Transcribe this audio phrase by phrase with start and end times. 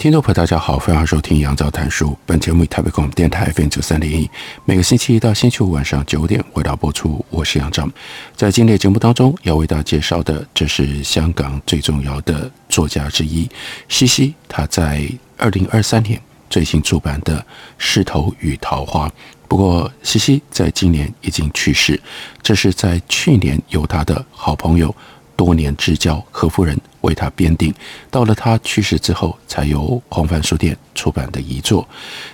[0.00, 2.16] 听众朋友，大家好，欢迎收听杨照谈书。
[2.24, 4.30] 本节目以台北广播电台 FM 九三点一，
[4.64, 7.22] 每个星期一到星期五晚上九点为大家播出。
[7.28, 7.86] 我是杨照，
[8.34, 13.46] 在今天的节目当中要为大家介绍的，这是香港最重要的作家之一
[13.90, 17.38] 西西，他在二零二三年最新出版的
[17.76, 19.06] 《石头与桃花》。
[19.48, 22.00] 不过，西西在今年已经去世，
[22.42, 24.96] 这是在去年由他的好朋友。
[25.36, 27.74] 多年之交何夫人为他编订，
[28.10, 31.88] 到了他去世之后，才由红帆书店出版的遗作。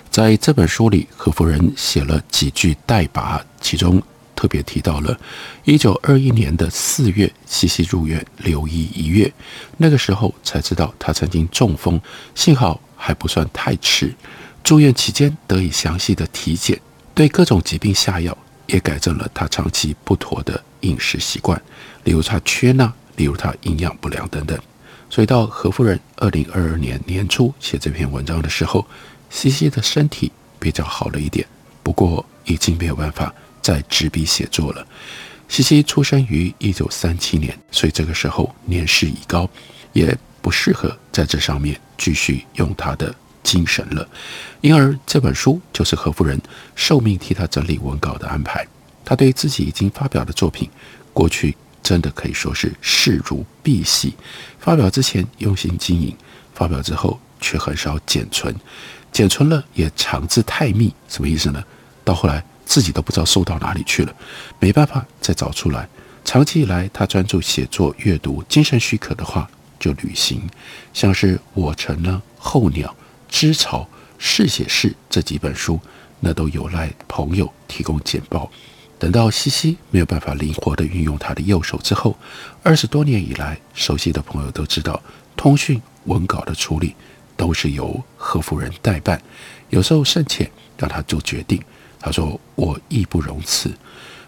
[0.09, 4.01] 在这本书里，何夫人写了几句代拔，其中
[4.35, 5.17] 特别提到了
[5.63, 9.31] 一九二一年的四月，西西入院留医一月，
[9.77, 11.99] 那个时候才知道他曾经中风，
[12.35, 14.13] 幸好还不算太迟。
[14.63, 16.79] 住院期间得以详细的体检，
[17.15, 21.59] 对各种疾病下药，也改正了他长期不妥的饮食习惯。
[22.03, 24.57] 例如他缺钠，例如他营养不良等等，
[25.09, 28.87] 所以到何夫人二零二二年年初写这篇文章的时候，
[29.29, 31.45] 西西的身体比较好了一点，
[31.83, 34.87] 不过已经没有办法再执笔写作了。
[35.49, 39.49] 西西出生于一九三七年，所以这个时候年事已高，
[39.93, 44.07] 也不适合在这上面继续用他的精神了，
[44.61, 46.39] 因而这本书就是何夫人
[46.75, 48.67] 受命替他整理文稿的安排。
[49.03, 50.69] 他对自己已经发表的作品，
[51.13, 51.55] 过去。
[51.87, 54.11] 真的可以说是视如敝屣。
[54.59, 56.13] 发表之前用心经营，
[56.53, 58.53] 发表之后却很少剪存，
[59.09, 60.93] 剪存了也藏字太密。
[61.07, 61.63] 什么意思呢？
[62.03, 64.13] 到后来自己都不知道收到哪里去了，
[64.59, 65.87] 没办法再找出来。
[66.25, 70.41] 长期以来，他专注写作、阅读，精神许可的话就旅行，
[70.93, 72.89] 像是《我城》呢，《候鸟》
[73.29, 73.79] 《知巢》
[74.17, 75.79] 《试写室》这几本书，
[76.19, 78.51] 那都有赖朋友提供简报。
[78.99, 82.17] 等到西西没有办法灵活地运用他的右手之后，
[82.63, 85.01] 二十多年以来，熟悉的朋友都知道，
[85.35, 86.95] 通讯文稿的处理
[87.35, 89.21] 都是由何夫人代办，
[89.69, 91.61] 有时候甚且让他做决定。
[91.99, 93.71] 他说：“我义不容辞。”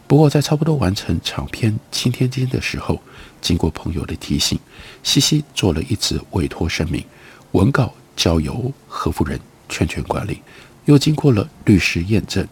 [0.05, 2.99] 不过在差不多完成长篇《青天经》的时候，
[3.41, 4.59] 经过朋友的提醒，
[5.03, 7.03] 西西做了一纸委托声明，
[7.51, 10.41] 文稿交由何夫人全权管理，
[10.85, 12.47] 又经过了律师验证。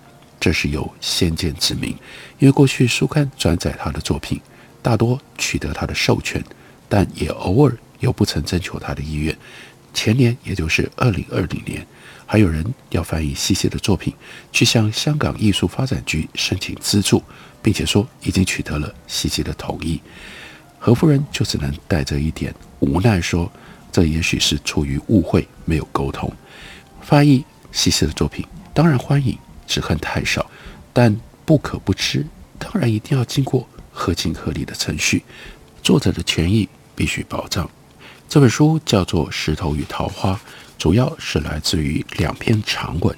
[0.48, 1.90] 这是有先见之明，
[2.40, 4.40] 因为过去书刊转载他的作品，
[4.82, 6.42] 大多取得他的授权，
[6.88, 9.38] 但也偶尔有不曾征求他的意愿。
[9.94, 11.86] 前年，也就是二零二零年，
[12.26, 14.14] 还有人要翻译西西的作品，
[14.54, 17.22] 去向香港艺术发展局申请资助，
[17.62, 20.00] 并且说已经取得了西西的同意。
[20.80, 23.52] 何夫人就只能带着一点无奈说
[23.92, 26.32] ：“这也许是出于误会，没有沟通。
[27.02, 27.44] 翻译
[27.74, 29.38] 西西的作品，当然欢迎。”
[29.68, 30.50] 只恨太少，
[30.92, 32.26] 但不可不知，
[32.58, 35.24] 当然一定要经过合情合理的程序，
[35.84, 37.70] 作者的权益必须保障。
[38.28, 40.34] 这本书叫做《石头与桃花》，
[40.78, 43.16] 主要是来自于两篇长文。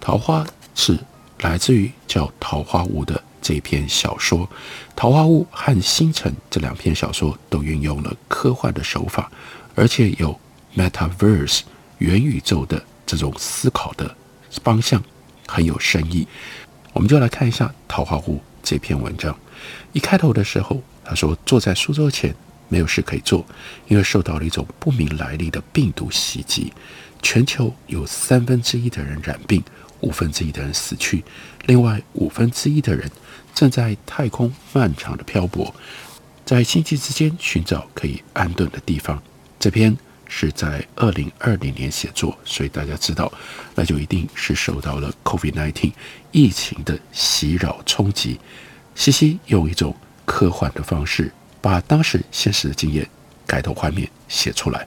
[0.00, 0.98] 桃花是
[1.40, 4.40] 来自于叫《桃花坞》的这篇小说，
[4.94, 9.30] 《桃花坞》和《星辰》这两篇小说都运用了科幻的手法，
[9.74, 10.38] 而且有
[10.76, 11.62] metaverse
[11.98, 14.14] 元宇宙的这种思考的
[14.62, 15.02] 方向。
[15.46, 16.26] 很有深意，
[16.92, 19.36] 我们就来看一下《桃花坞》这篇文章。
[19.92, 22.34] 一开头的时候，他说坐在书桌前
[22.68, 23.44] 没有事可以做，
[23.88, 26.72] 因为受到了一种不明来历的病毒袭击，
[27.22, 29.62] 全球有三分之一的人染病，
[30.00, 31.24] 五分之一的人死去，
[31.66, 33.10] 另外五分之一的人
[33.54, 35.74] 正在太空漫长的漂泊，
[36.44, 39.22] 在星际之间寻找可以安顿的地方。
[39.58, 39.96] 这篇。
[40.26, 43.32] 是在二零二零年写作，所以大家知道，
[43.74, 45.92] 那就一定是受到了 COVID-19
[46.32, 48.40] 疫情的袭扰冲击。
[48.94, 49.94] 西西用一种
[50.24, 53.08] 科幻的方式，把当时现实的经验
[53.46, 54.86] 改头换面写出来。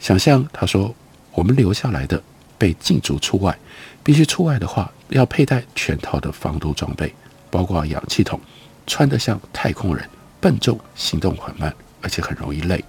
[0.00, 0.94] 想象他说
[1.32, 2.22] ：“我们留下来的
[2.56, 3.56] 被禁足出外，
[4.02, 7.12] 必须出外的话，要佩戴全套的防毒装备，
[7.50, 8.40] 包括氧气筒，
[8.86, 10.08] 穿得像太空人，
[10.40, 12.84] 笨重，行动缓慢，而且很容易累，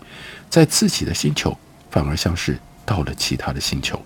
[0.49, 1.55] 在自己的星球。”
[1.89, 3.99] 反而像是到了其他的星球。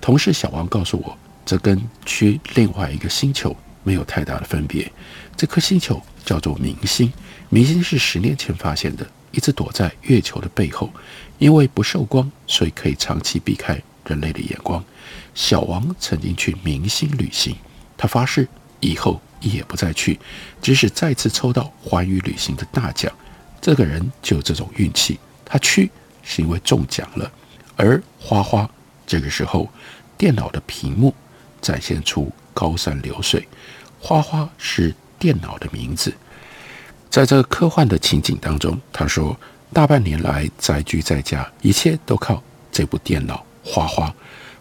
[0.00, 4.90] 同事小王告诉我，这跟去另外一个星球没有太大的分别。
[5.36, 7.12] 这颗星球叫做明星，
[7.48, 10.92] 明星是十年前发现的，一直躲在月球的背后，
[11.38, 14.84] 因为不受光，所以可以长期避开人类的眼光。
[15.34, 17.56] 小王曾经去明星旅行，
[17.96, 18.48] 他发誓
[18.80, 20.18] 以后也不再去，
[20.60, 23.12] 即使再次抽到环宇旅行的大奖。
[23.60, 25.90] 这个人就有这种运气，他去
[26.28, 27.32] 是因为中奖了。
[27.74, 28.68] 而花花
[29.06, 29.66] 这个时候，
[30.18, 31.14] 电脑的屏幕
[31.62, 33.48] 展现出高山流水，
[33.98, 36.12] 花花是电脑的名字。
[37.08, 39.34] 在这科幻的情景当中，他说
[39.72, 43.42] ：“大半年来宅居在家，一切都靠这部电脑。
[43.64, 44.14] 花花，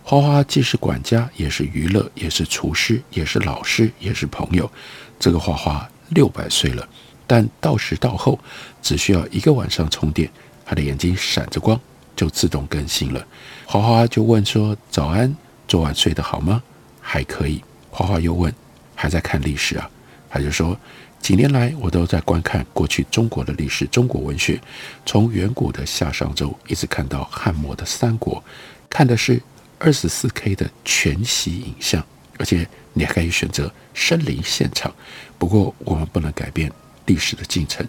[0.03, 4.71] 花花既是管家，也是娱乐，也是厨师，也是老师，也是朋友。
[5.19, 6.87] 这个花花六百岁了，
[7.25, 8.39] 但到时到后，
[8.81, 10.29] 只需要一个晚上充电，
[10.67, 11.79] 他的眼睛闪着光，
[12.13, 13.25] 就自动更新了。
[13.65, 15.33] 花花就问说：‘早安，
[15.65, 16.61] 昨晚睡得好吗？’
[17.01, 17.63] 还可以。
[17.89, 18.53] 花花又问
[18.93, 19.89] ：‘还在看历史啊？’
[20.29, 20.77] 他就说。”
[21.19, 24.61] 几年来，我都在观看过去中国的历史、中国文学，
[25.03, 28.41] 从远古的夏商周一直看到汉末的三国，
[28.87, 29.41] 看的是
[29.79, 32.05] 二十四 K 的全息影像，
[32.37, 34.93] 而且你还可以选择身临现场。
[35.39, 36.71] 不过，我们不能改变
[37.07, 37.85] 历史的进程，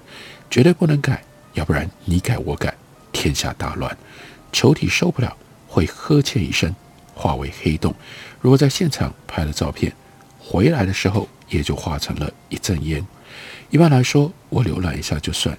[0.51, 1.23] 绝对不能改，
[1.59, 2.73] 要不然你改我改，
[3.11, 3.99] 天下大乱。
[4.53, 6.73] 球体受不了，会呵欠一声，
[7.15, 7.93] 化为黑洞。
[8.41, 9.93] 如果在现场拍了照片，
[10.39, 13.05] 回来的时候也就化成了一阵烟。
[13.71, 15.59] 一般来说，我浏览一下就算，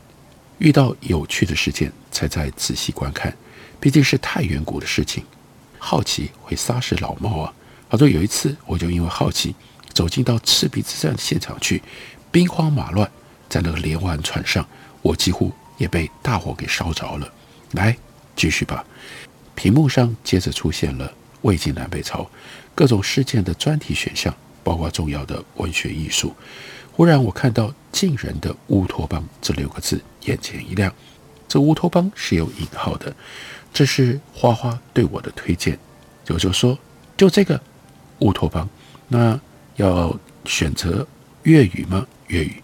[0.60, 3.36] 遇到有趣的事件才再仔细观看。
[3.82, 5.26] 毕竟是太远古的事情，
[5.78, 7.54] 好奇会杀死老猫啊！
[7.90, 9.54] 好说有一次，我就因为好奇，
[9.94, 11.84] 走进到赤壁之战的现场去，
[12.32, 13.12] 兵荒马乱，
[13.50, 14.66] 在那个连环船上，
[15.02, 17.28] 我几乎也被大火给烧着了。
[17.72, 17.98] 来，
[18.36, 18.86] 继续吧。
[19.56, 21.12] 屏幕上接着出现了
[21.42, 22.30] 魏晋南北朝
[22.76, 24.32] 各种事件的专题选项，
[24.64, 26.36] 包括重要的文学艺术。
[26.92, 30.94] 忽然，我看到“晋人的乌托邦”这六个字，眼前一亮。
[31.48, 33.16] 这乌托邦是有引号的，
[33.74, 35.80] 这是花花对我的推荐。
[36.28, 36.78] 我就说，
[37.18, 37.60] 就这个
[38.20, 38.70] 乌托邦，
[39.08, 39.40] 那
[39.78, 40.16] 要
[40.46, 41.08] 选择
[41.44, 42.06] 粤语吗？
[42.28, 42.62] 粤语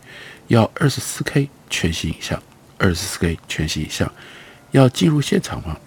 [0.47, 2.41] 要二十四 K 全息影像，
[2.77, 4.11] 二十四 K 全息影像
[4.71, 5.77] 要进入现场吗？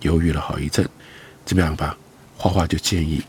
[0.00, 0.88] 犹豫了好一阵，
[1.44, 1.96] 怎么样吧？
[2.36, 3.22] 花花就建议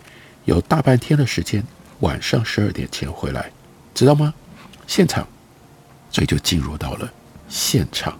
[0.45, 1.61] 有大半天的时间，
[1.99, 3.51] 晚上十二点前回来，
[3.93, 4.33] 知道吗？
[4.87, 5.27] 现场，
[6.09, 7.11] 所以就进入到了
[7.49, 8.17] 现场，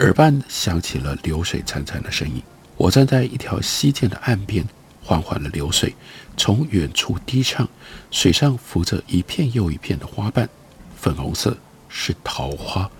[0.00, 2.42] 耳畔响起了流水潺潺的声音。
[2.76, 4.62] 我站在一条溪涧的岸边，
[5.02, 5.94] 缓缓的流水
[6.36, 7.66] 从远处低唱，
[8.10, 10.48] 水上浮着一片又一片的花瓣，
[10.96, 11.56] 粉红色
[11.88, 12.90] 是桃花。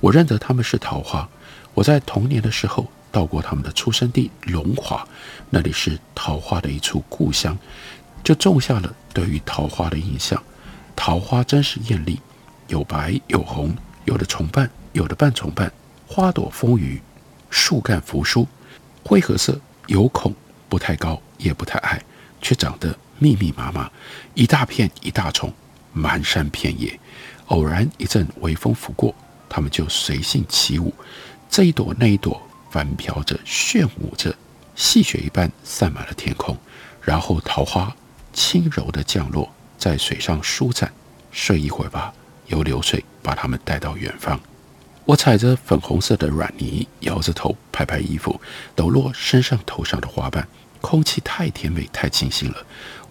[0.00, 1.28] 我认得他们是桃花。
[1.74, 5.06] 我在童年的时候到过他们的出生地龙华，
[5.50, 7.56] 那里是桃花的一处故乡，
[8.24, 10.42] 就种下了对于桃花的印象。
[10.96, 12.18] 桃花真是艳丽。
[12.68, 13.74] 有白有红，
[14.04, 15.72] 有的重瓣，有的半重瓣，
[16.06, 17.00] 花朵丰腴，
[17.50, 18.46] 树干扶疏，
[19.04, 20.32] 灰褐色，有孔，
[20.68, 22.00] 不太高也不太矮，
[22.40, 23.90] 却长得密密麻麻，
[24.34, 25.52] 一大片一大丛，
[25.92, 26.98] 满山遍野。
[27.46, 29.12] 偶然一阵微风拂过，
[29.50, 30.94] 他们就随性起舞，
[31.50, 34.34] 这一朵那一朵，翻飘着，炫舞着，
[34.74, 36.56] 细雪一般散满了天空。
[37.02, 37.94] 然后桃花
[38.32, 40.90] 轻柔地降落在水上舒展，
[41.32, 42.14] 睡一会儿吧。
[42.46, 44.40] 由流水把他们带到远方。
[45.04, 48.40] 我踩着粉红色的软泥，摇着头，拍拍衣服，
[48.74, 50.46] 抖落身上头上的花瓣。
[50.80, 52.56] 空气太甜美，太清新了，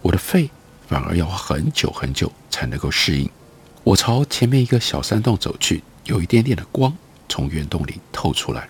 [0.01, 0.49] 我的肺
[0.87, 3.29] 反而要很久很久才能够适应。
[3.83, 6.97] 我朝前面一个小山洞走去，有一点点的光
[7.29, 8.67] 从圆洞里透出来。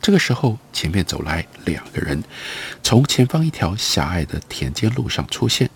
[0.00, 2.24] 这个时候，前面走来两个人，
[2.82, 5.68] 从前方一条狭隘的田间路上出现。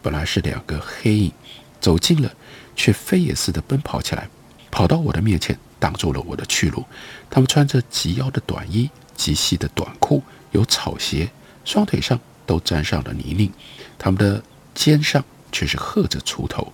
[0.00, 1.32] 本来是两个黑影，
[1.80, 2.32] 走近了。
[2.76, 4.26] 却飞也似的奔跑起来，
[4.70, 6.82] 跑到我的面前，挡住了我的去路。
[7.28, 10.22] 他们穿着及腰的短衣、及膝的短裤，
[10.52, 11.30] 有草鞋，
[11.62, 13.52] 双腿上都沾上了泥泞。
[13.98, 14.42] 他们的
[14.74, 15.22] 肩上
[15.52, 16.72] 却是贺着锄头。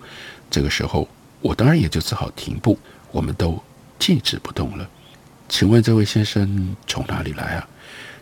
[0.49, 1.09] 这个时候，
[1.41, 2.79] 我当然也就只好停步。
[3.11, 3.61] 我们都
[3.99, 4.89] 静止不动了。
[5.49, 7.69] 请问这位先生从哪里来啊？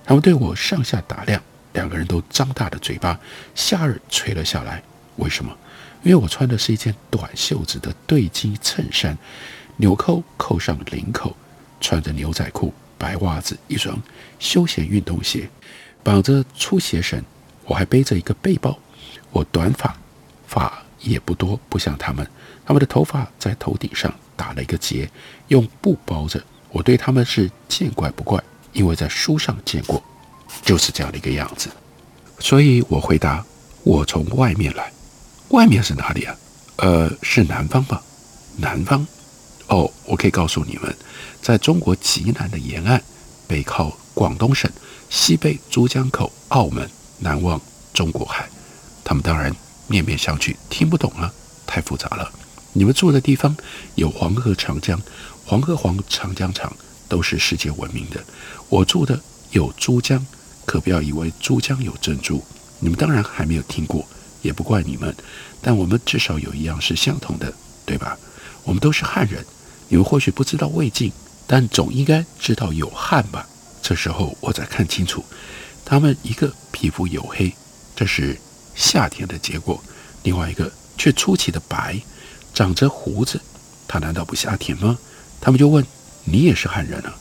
[0.05, 3.19] 他们对我上下打量，两个人都张大了嘴巴，
[3.55, 4.83] 下顎垂了下来。
[5.17, 5.57] 为什么？
[6.03, 9.17] 因为我穿的是一件短袖子的对襟衬衫，
[9.79, 11.35] 纽扣扣上领口，
[11.81, 13.99] 穿着牛仔裤、白袜子、一双
[14.39, 15.49] 休闲运动鞋，
[16.03, 17.23] 绑着粗鞋绳。
[17.65, 18.79] 我还背着一个背包。
[19.31, 19.97] 我短发，
[20.47, 22.29] 发也不多，不像他们。
[22.67, 25.11] 他们的头发在头顶上打了一个结，
[25.49, 26.43] 用布包着。
[26.71, 28.43] 我对他们是见怪不怪，
[28.73, 30.03] 因为在书上见过，
[30.63, 31.69] 就是这样的一个样子。
[32.41, 33.45] 所以我回答：
[33.85, 34.93] 我从外面来。
[35.51, 36.35] 外面是哪里啊？
[36.77, 38.03] 呃，是南方吧？
[38.57, 39.07] 南方，
[39.69, 40.93] 哦，我可以告诉你们，
[41.41, 43.01] 在中国极南的沿岸，
[43.47, 44.69] 北靠广东省，
[45.11, 46.91] 西北珠江口、澳门，
[47.21, 47.61] 南望
[47.93, 48.49] 中国海。
[49.05, 49.55] 他们当然
[49.87, 51.33] 面面相觑，听不懂啊，
[51.67, 52.33] 太复杂了。
[52.77, 53.57] 你们住的地方
[53.95, 55.01] 有黄河、长江，
[55.45, 56.77] 黄河黄，长江长，
[57.09, 58.23] 都是世界闻名的。
[58.69, 59.21] 我住的
[59.53, 60.27] 有珠江，
[60.67, 62.45] 可不要以为珠江有珍珠。
[62.81, 64.05] 你们当然还没有听过，
[64.43, 65.15] 也不怪你们。
[65.63, 67.53] 但我们至少有一样是相同的，
[67.87, 68.19] 对吧？
[68.65, 69.47] 我们都是汉人。
[69.89, 71.13] 你们或许不知道魏晋，
[71.47, 73.47] 但总应该知道有汉吧？
[73.81, 75.25] 这时候我才看清楚，
[75.85, 77.55] 他们一个皮肤黝黑，
[77.95, 78.37] 这是
[78.75, 79.81] 夏天的结果；
[80.25, 82.01] 另外一个却出奇的白。
[82.55, 83.41] 长着胡子，
[83.89, 84.97] 他难道不夏天吗？
[85.41, 85.85] 他们就问
[86.25, 87.15] ：“你也是汉人啊？”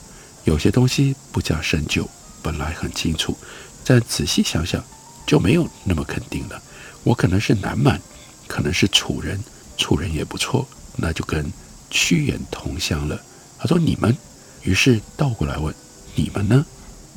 [0.45, 2.07] 有些东西不加深究，
[2.41, 3.37] 本来很清楚，
[3.83, 4.83] 但仔细想想，
[5.25, 6.61] 就没有那么肯定了。
[7.03, 7.99] 我可能是南蛮，
[8.47, 9.43] 可能是楚人，
[9.77, 11.51] 楚人也不错，那就跟
[11.89, 13.19] 屈原同乡了。
[13.57, 14.15] 他说：“你们。”
[14.63, 15.73] 于是倒过来问
[16.15, 16.65] ：“你们呢？”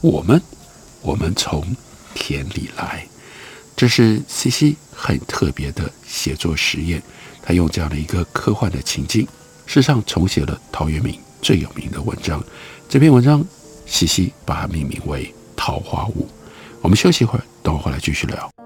[0.00, 0.40] 我们，
[1.02, 1.76] 我们从
[2.14, 3.06] 田里来。
[3.76, 7.02] 这是西西很特别的写作实验。
[7.46, 9.22] 他用这样的一个科幻的情境，
[9.66, 12.42] 事实上重写了陶渊明最有名的文章。
[12.88, 13.44] 这篇文章，
[13.86, 15.26] 西西把它命名为
[15.56, 16.22] 《桃花坞》。
[16.80, 18.65] 我们休息一会儿，等我回来继续聊。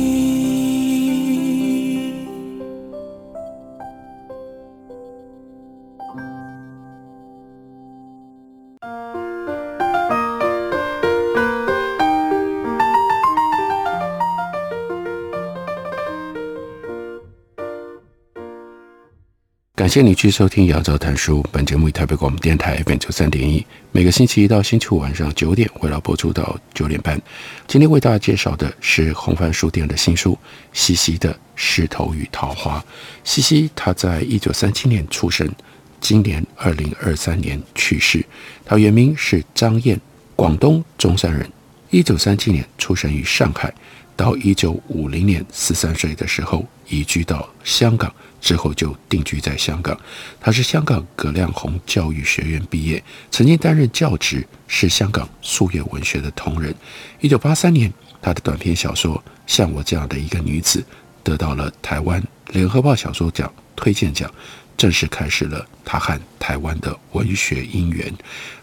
[19.81, 21.41] 感谢你继续收听《杨照谈书》。
[21.51, 27.19] 本节目以台北广播电台 FM 九三点一，每个星期一到星期五晚上九点，回到播出到九点半。
[27.67, 30.33] 今天为大家介绍的是红帆书店的新书
[30.71, 32.77] 《西西的石头与桃花》。
[33.23, 35.51] 西西他在一九三七年出生，
[35.99, 38.23] 今年二零二三年去世。
[38.63, 39.99] 他原名是张燕，
[40.35, 41.51] 广东中山人。
[41.89, 43.73] 一九三七年出生于上海，
[44.21, 48.13] 到一九五零年十三岁的时候移居到香港。
[48.39, 49.95] 之后就定居在香港，
[50.39, 56.73] 他是香港葛量洪教育学院毕业，曾经担任教职，是香港溯源文学的同仁。
[57.19, 60.79] 一九八三年，他的短篇小说《像我这样的一个女子》
[61.23, 64.27] 得到了台湾联合报小说奖推荐奖，
[64.75, 68.11] 正式开始了他和台湾的文学姻缘。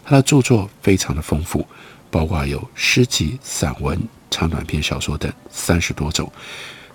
[0.03, 1.65] 他的著作非常的丰富，
[2.11, 3.97] 包括有诗集、散文、
[4.29, 6.31] 长短篇小说等三十多种。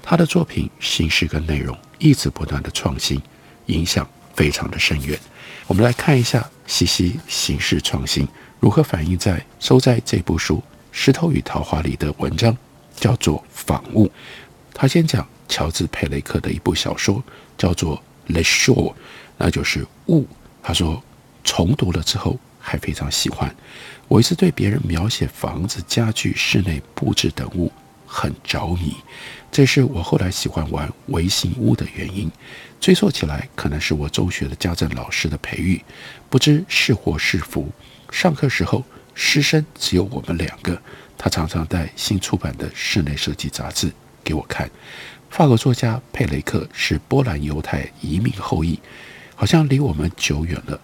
[0.02, 3.20] 他的作品形式跟内容一直不断的创新，
[3.66, 5.18] 影响非常的深远。
[5.66, 8.28] 我们来看一下西西形式创新
[8.60, 10.56] 如何反映在收在这部书
[10.92, 12.54] 《石头与桃花》里的文章，
[12.94, 14.06] 叫做《仿物》。
[14.74, 17.22] 他先讲乔治·佩雷克的一部小说，
[17.56, 17.96] 叫做
[18.32, 18.92] 《Le Shore》，
[19.38, 20.26] 那就是物。
[20.62, 21.02] 他说
[21.42, 23.54] 重读了之后还非常喜欢。
[24.08, 27.70] 我一直对别人描写房子、家具、室内布置等物
[28.06, 28.96] 很着迷。
[29.52, 32.30] 这是我后来喜欢玩微型屋的原因。
[32.80, 35.82] 追溯起来，可能是我中学的家政老师的培育，
[36.28, 37.70] 不知是祸是福。
[38.10, 38.82] 上课时候，
[39.14, 40.80] 师生只有我们两个，
[41.16, 43.92] 他常常带新出版的室内设计杂志
[44.22, 44.70] 给我看。
[45.30, 48.78] 法国作家佩雷克是波兰犹太移民后裔，
[49.34, 50.78] 好像离我们久远了。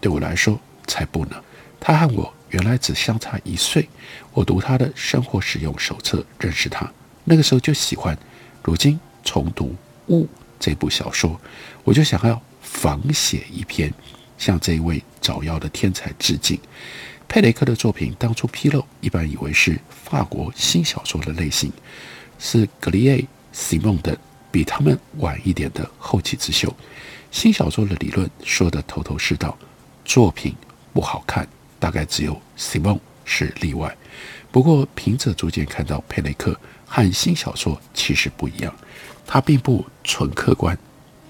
[0.00, 1.36] 对我来说，才不呢。
[1.80, 3.88] 他和我原来只相差一岁。
[4.32, 6.90] 我读他的生活使用手册认识他，
[7.24, 8.16] 那个时候就喜欢。
[8.62, 9.66] 如今重读
[10.06, 10.24] 《雾》
[10.60, 11.40] 这部小说，
[11.82, 13.92] 我就想要仿写一篇，
[14.38, 16.58] 向这位早夭的天才致敬。
[17.26, 21.72] 佩雷克的作品当初披露，一般以为是法国新小说的类型，
[22.38, 24.16] 是格里耶、西蒙等
[24.50, 26.72] 比他们晚一点的后起之秀。
[27.30, 29.56] 新小说的理论说得头头是道，
[30.04, 30.54] 作品
[30.92, 31.46] 不好看，
[31.78, 33.96] 大概只有 Simon 是例外。
[34.50, 38.74] 不过，凭着逐渐看到佩雷克和新小说其实不一样，
[39.26, 40.76] 他并不纯客观，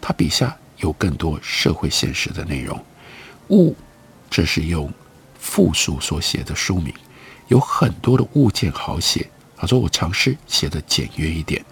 [0.00, 2.84] 他笔下有更多社会现实的内容。
[3.50, 3.76] 物，
[4.28, 4.92] 这是用
[5.38, 6.92] 复数所写的书名，
[7.48, 9.28] 有很多的物件好写。
[9.56, 11.64] 他说：“我尝试写得简约一点。”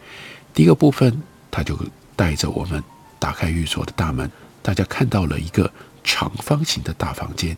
[0.54, 1.20] 第一个部分，
[1.50, 1.76] 他就
[2.14, 2.80] 带着我们
[3.18, 4.30] 打开寓所的大门，
[4.62, 5.68] 大家看到了一个
[6.02, 7.57] 长方形的大房间，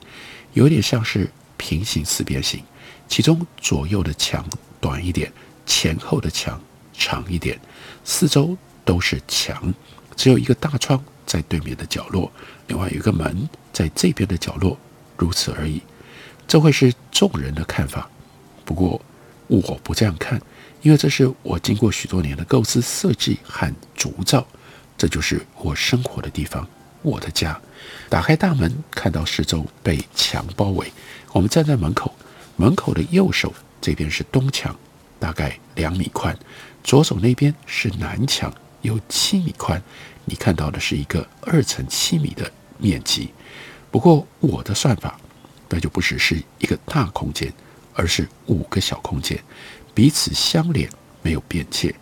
[0.52, 2.62] 有点像是平行四边形。
[3.08, 4.44] 其中左右的墙
[4.80, 5.30] 短一点，
[5.66, 6.60] 前后的墙
[6.92, 7.60] 长一点，
[8.04, 9.72] 四周都是墙，
[10.16, 12.32] 只有一个大窗在对面的角落，
[12.68, 14.78] 另外有一个门在这边的角落，
[15.16, 15.82] 如此而已。
[16.48, 18.10] 这会是众人的看法，
[18.64, 19.00] 不过
[19.46, 20.40] 我不这样看，
[20.80, 24.46] 因为这是我经过许多年的构思、设计和铸造，
[24.96, 26.66] 这就是我生活的地方，
[27.02, 27.60] 我的家。
[28.08, 30.92] 打开大门，看到四周被墙包围，
[31.32, 32.14] 我们站在门口。
[32.56, 34.76] 门口的右手这边是东墙，
[35.18, 36.34] 大概两米宽；
[36.84, 39.82] 左手那边是南墙，有七米宽。
[40.24, 43.32] 你看到的是一个二乘七米的面积。
[43.90, 45.18] 不过我的算法，
[45.68, 47.52] 那就不只是一个大空间，
[47.94, 49.42] 而是五个小空间，
[49.94, 50.88] 彼此相连，
[51.22, 51.94] 没有边界。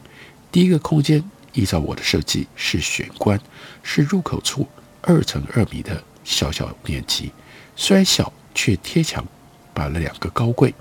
[0.53, 3.41] 第一个空间依照我的设计是玄关，
[3.83, 4.69] 是入口处
[5.03, 7.33] 二乘二米的小小面积，
[7.77, 9.25] 虽然小却贴墙。
[9.73, 10.75] 摆了两个高柜，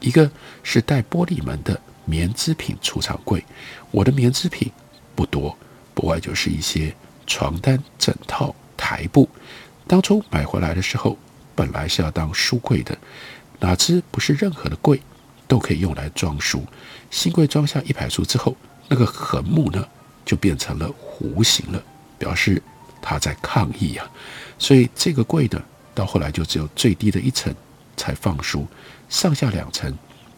[0.00, 0.30] 一个
[0.62, 3.44] 是带玻璃门的棉织品储藏柜。
[3.90, 4.70] 我的棉织品
[5.14, 5.54] 不多，
[5.92, 6.94] 不外就是一些
[7.26, 9.28] 床单、枕套、台布。
[9.88, 11.18] 当初买回来的时候，
[11.54, 12.96] 本来是要当书柜的，
[13.58, 15.02] 哪知不是任何的柜
[15.48, 16.64] 都可以用来装书。
[17.10, 19.86] 新柜装下一排书之后，那个横木呢
[20.24, 21.82] 就变成了弧形了，
[22.16, 22.62] 表示
[23.00, 24.10] 他在抗议呀、啊。
[24.58, 25.62] 所以这个柜呢，
[25.94, 27.54] 到后来就只有最低的一层。
[28.00, 28.64] 才放书，
[29.08, 29.92] 上下两层，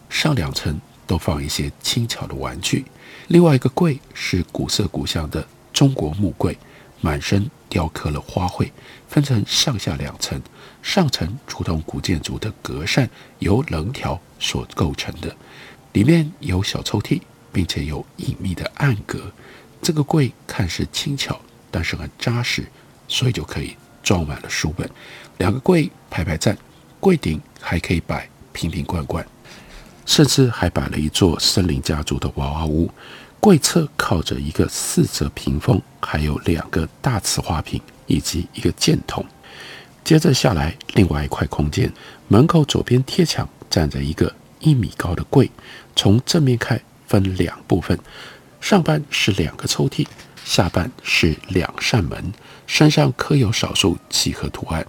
[0.09, 2.83] 上两层都放一些轻巧的玩具。
[3.27, 6.57] 另外一个柜是古色古香的中国木柜，
[7.01, 8.71] 满身雕刻了花卉，
[9.07, 10.41] 分成上下两层，
[10.81, 15.37] 上层如同古建筑的格扇，由棱条所构成的，
[15.93, 17.21] 里面有小抽屉，
[17.53, 19.31] 并且有隐秘的暗格。
[19.83, 21.39] 这个柜看似轻巧，
[21.71, 22.65] 但是很扎实，
[23.07, 24.87] 所以就可以装满了书本。
[25.37, 26.55] 两个柜排排站。
[26.99, 29.25] 柜顶还可以摆瓶瓶罐罐，
[30.05, 32.87] 甚至还摆了一座森林家族的娃娃屋。
[33.39, 39.25] 柜侧靠着一个四折屏风，还有两个大瓷花瓶以及一个箭筒。
[40.03, 41.91] 接着下来，另外一块空间，
[42.27, 45.49] 门口左边贴墙站着一个一米高的柜，
[45.95, 47.97] 从正面看分两部分，
[48.59, 50.05] 上半是两个抽屉，
[50.51, 52.33] 下半是两扇门，
[52.67, 54.85] 身上刻有少数几何图案。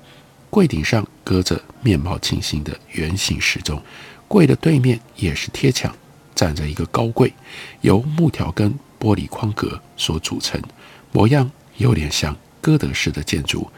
[0.50, 3.80] 柜顶上搁着面貌清新的圆形时钟，
[4.26, 5.94] 柜的对面也是贴墙，
[6.34, 7.32] 站着一个高柜，
[7.82, 10.60] 由木条跟玻璃框格所组成，
[11.12, 13.70] 模样有点像哥德式的建筑，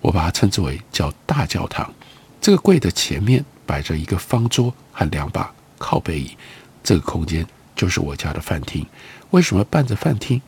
[0.00, 1.92] 我把它称之为叫大教堂。
[2.40, 6.36] 这个柜的前面摆着一个方桌和两把靠背椅，
[6.84, 8.86] 这个空间就是我家的饭厅。
[9.30, 10.40] 为什么伴着饭厅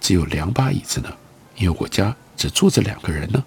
[0.00, 1.12] 只有两把椅子呢？
[1.56, 3.42] 因为我家只住着两个人呢。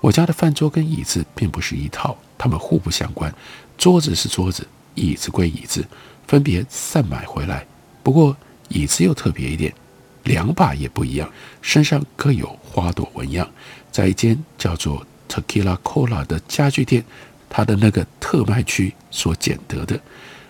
[0.00, 3.34] 我家的饭桌跟椅子并不是一套，它们互不相关。
[3.78, 5.84] 桌子是桌子，椅子归椅子，
[6.26, 7.66] 分别散买回来。
[8.02, 8.36] 不过
[8.68, 9.74] 椅子又特别一点，
[10.24, 11.28] 两把也不一样，
[11.62, 13.48] 身上各有花朵纹样。
[13.90, 17.02] 在一间叫做 Tequila Cola 的家具店，
[17.48, 19.98] 它的那个特卖区所捡得的，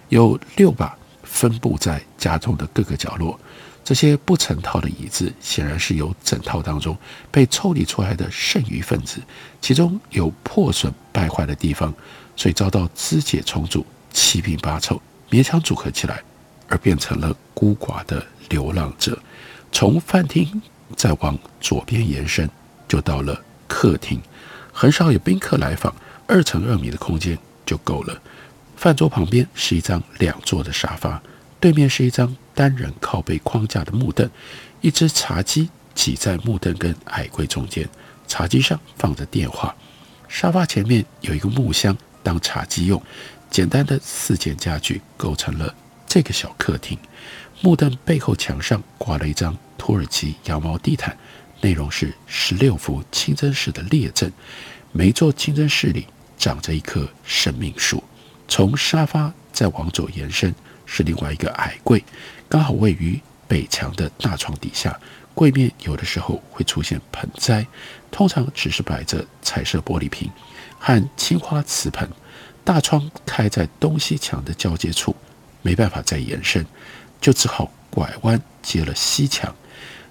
[0.08, 3.38] 有六把，分布在家中的各个角落。
[3.86, 6.98] 这些不成套的椅子，显然是由整套当中
[7.30, 9.20] 被抽离出来的剩余分子，
[9.60, 11.94] 其中有破损败坏的地方，
[12.34, 16.20] 所以遭到肢解重组，七拼八凑，勉强组合起来，
[16.66, 19.16] 而变成了孤寡的流浪者。
[19.70, 20.60] 从饭厅
[20.96, 22.50] 再往左边延伸，
[22.88, 24.20] 就到了客厅，
[24.72, 25.94] 很少有宾客来访，
[26.26, 28.20] 二乘二米的空间就够了。
[28.76, 31.22] 饭桌旁边是一张两座的沙发，
[31.66, 32.36] 对面是一张。
[32.54, 34.30] 单人靠背框架的木凳，
[34.82, 37.88] 一只茶几挤在木凳跟矮柜中间，
[38.28, 39.74] 茶几上放着电话，
[40.28, 43.02] 沙发前面有一个木箱当茶几用。
[43.50, 45.74] 简单的四件家具构成了
[46.06, 46.96] 这个小客厅。
[47.62, 51.18] 木凳背后墙上挂了一张土耳其羊毛地毯，
[51.62, 54.32] 内容是十六幅清真寺的列阵。
[54.92, 56.06] 每座清真寺里
[56.38, 58.04] 长着一棵生命树。
[58.46, 60.54] 从沙发再往左延伸
[60.86, 62.02] 是另外一个矮柜，
[62.48, 64.98] 刚好位于北墙的大窗底下。
[65.34, 67.66] 柜面有的时候会出现盆栽，
[68.10, 70.30] 通常只是摆着彩色玻璃瓶
[70.78, 72.08] 和青花瓷盆。
[72.64, 75.14] 大窗开在东西墙的交界处，
[75.60, 76.64] 没办法再延伸，
[77.20, 79.54] 就只好拐弯接了西墙。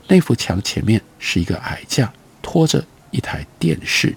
[0.07, 4.15] 那幅墙前面是一个矮架，拖着一台电视。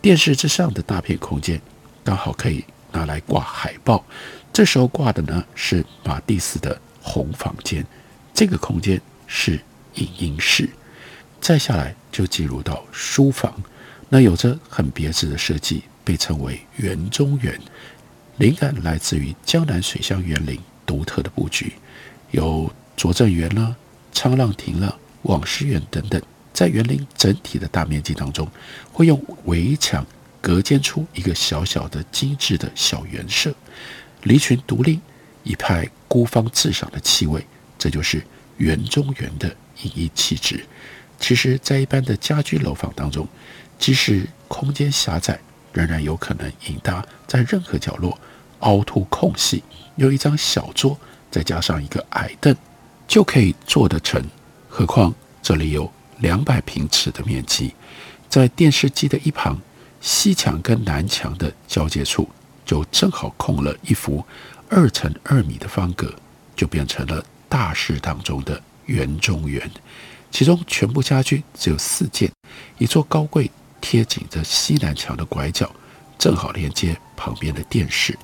[0.00, 1.60] 电视之上的大片空间，
[2.02, 4.02] 刚好可以拿来挂海报。
[4.56, 7.86] 这时候挂的呢是马蒂斯的红房间，
[8.32, 9.60] 这个空间是
[9.96, 10.66] 影音室。
[11.42, 13.54] 再下来就进入到书房，
[14.08, 15.82] 那有着很别致的设计。
[16.02, 17.60] 被称为园中园，
[18.38, 21.74] 灵感来自于江南水乡园林独特的布局，
[22.30, 23.76] 有拙政园啦、
[24.14, 26.18] 沧浪亭啦、网师园等等，
[26.54, 28.48] 在园林整体的大面积当中，
[28.90, 30.06] 会用围墙
[30.40, 33.54] 隔间出一个小小的精致的小园舍，
[34.26, 34.98] 离群独立，
[35.44, 37.46] 一派孤芳自赏的气味，
[37.78, 38.20] 这就是
[38.56, 39.48] 园中园的
[39.82, 40.66] 隐逸气质。
[41.20, 43.26] 其实，在一般的家居楼房当中，
[43.78, 45.38] 即使空间狭窄，
[45.72, 48.18] 仍然有可能引搭，在任何角落
[48.60, 49.62] 凹凸空隙，
[49.94, 50.98] 有一张小桌，
[51.30, 52.54] 再加上一个矮凳，
[53.06, 54.20] 就可以做得成。
[54.68, 57.72] 何况这里有两百平尺的面积，
[58.28, 59.60] 在电视机的一旁，
[60.00, 62.28] 西墙跟南墙的交界处，
[62.66, 64.22] 就正好空了一幅
[64.68, 66.12] 二乘二米的方格，
[66.54, 69.70] 就变成了大室当中的园中园。
[70.30, 72.30] 其中全部家具只有四件，
[72.76, 73.50] 一座高柜。
[73.78, 75.70] 贴紧着西南墙的拐角，
[76.18, 78.18] 正好连接旁边的电视。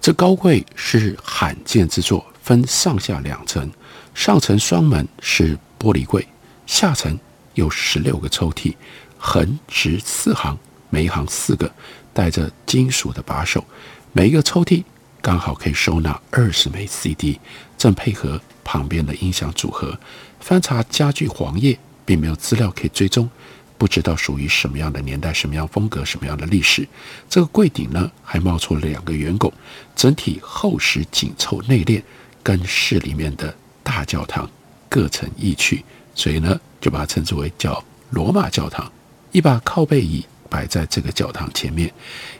[0.00, 3.70] 这高柜是罕见之作，分上下两层，
[4.12, 6.26] 上层双门是玻璃柜，
[6.66, 7.16] 下层
[7.52, 8.74] 有十六个抽屉，
[9.16, 10.58] 横直四行，
[10.94, 11.68] 每一行四个，
[12.12, 13.64] 带着金属的把手，
[14.12, 14.84] 每一个抽屉
[15.20, 17.40] 刚好可以收纳二十枚 CD，
[17.76, 19.98] 正配合旁边的音响组合。
[20.38, 23.28] 翻查家具黄页，并没有资料可以追踪。
[23.76, 26.86] 不知道属于什么样的年代、什么样风格、什么样的历史。
[27.28, 29.52] 这个柜顶呢，还冒出了两个圆拱，
[29.96, 32.00] 整体厚实紧凑，内敛
[32.40, 33.52] 跟室里面的
[33.82, 34.48] 大教堂
[34.88, 38.88] 各成异趣，所以呢，就把它称之为叫罗马教堂。
[39.32, 41.92] 一把靠背椅摆在这个教堂前面，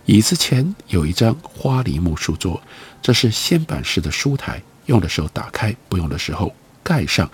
[0.05, 2.63] 椅子前有一张花梨木书桌，
[3.03, 7.29] 这是掀板式的书台，用的时候打开，不用的时候盖上，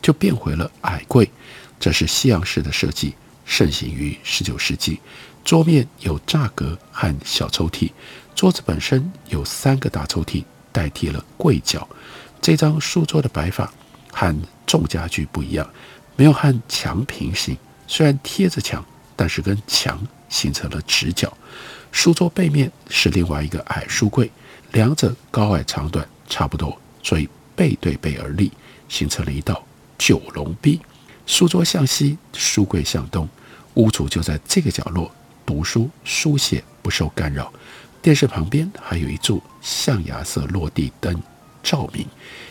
[0.00, 1.28] 就变回了矮柜。
[1.80, 3.16] 这是西洋式的设计。
[3.44, 5.00] 盛行于十九世纪，
[5.44, 7.90] 桌面有栅格和小抽屉，
[8.32, 11.88] 桌子本身有三个大抽屉代替了柜角。
[12.40, 13.72] 这张书桌的摆法
[14.12, 14.32] 和
[14.64, 15.68] 众家具不一样，
[16.14, 18.84] 没有和墙平行，虽然贴着墙，
[19.16, 21.36] 但是跟墙形成了直角。
[21.92, 24.30] 书桌背面是另外一个矮书柜，
[24.72, 28.50] 两者高矮长短差不多，所以背对背而立，
[28.88, 29.62] 形成了一道
[29.98, 30.80] 九龙壁。
[31.26, 33.28] 书桌向西，书柜向东。
[33.74, 35.10] 屋主就在这个角落
[35.46, 37.52] 读书书写，不受干扰。
[38.02, 41.22] 电视旁边还有一柱象牙色落地灯
[41.62, 42.06] 照明。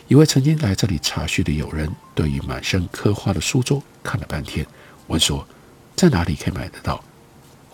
[0.07, 4.65] 一位曾经来这里茶叙的友人，对于满身刻花的书桌看了半天，
[5.07, 5.45] 问说
[5.95, 7.03] ：“在哪里可以买得到？”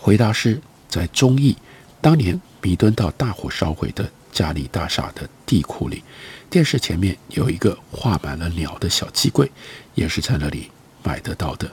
[0.06, 1.56] 回答是在忠义，
[2.00, 6.00] 当年弥敦道大火烧毁的嘉利大厦的地库里。
[6.48, 9.50] 电视前面有一个画满了鸟的小机柜，
[9.96, 10.70] 也是在那里
[11.02, 11.68] 买得到的。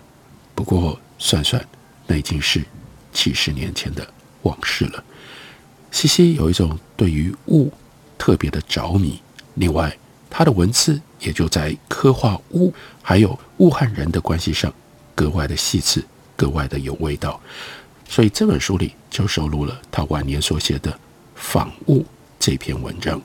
[0.56, 1.00] 不过。
[1.20, 1.66] 算算，
[2.08, 2.62] 那已经是
[3.14, 4.06] 几十年前的
[4.42, 5.02] 往事了。
[5.90, 7.72] 西西有一种对于物
[8.18, 9.22] 特别的着迷，
[9.54, 9.96] 另外
[10.30, 14.74] 他的文字也就在刻画物还有物和人的关系上
[15.16, 16.04] 格外的细致，
[16.36, 17.40] 格外的有味道。
[18.14, 20.92] 所以这本书里就收录了他晚年所写的
[21.34, 22.02] 《访物》
[22.40, 23.20] 这篇文章。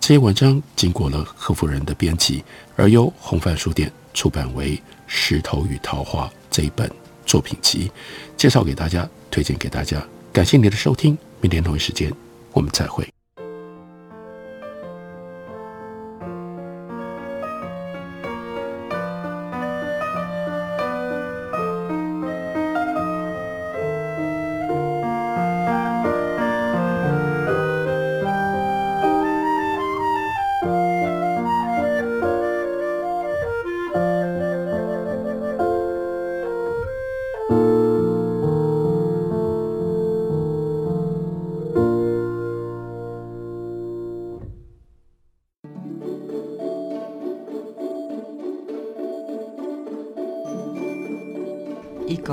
[0.00, 2.42] 这些文章经过了何夫人的编辑，
[2.74, 4.76] 而由红帆书店出版为
[5.06, 6.90] 《石头与桃花》这一本。
[7.26, 7.92] 作品集
[8.34, 10.02] 介绍给大家，推荐给大家。
[10.32, 12.10] 感谢你的收听，明天同一时间
[12.54, 13.06] 我们再会。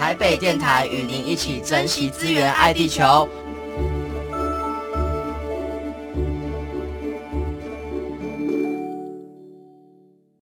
[0.00, 3.28] 台北电台与您一起珍惜资源，爱地球。